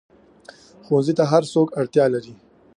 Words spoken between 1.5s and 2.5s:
څوک اړتیا لري